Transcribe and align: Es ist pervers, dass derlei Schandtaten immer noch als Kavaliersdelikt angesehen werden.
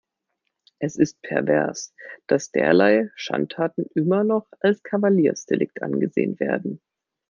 Es 0.79 0.95
ist 0.95 1.21
pervers, 1.21 1.93
dass 2.25 2.49
derlei 2.49 3.11
Schandtaten 3.13 3.85
immer 3.93 4.23
noch 4.23 4.47
als 4.59 4.81
Kavaliersdelikt 4.81 5.83
angesehen 5.83 6.39
werden. 6.39 6.81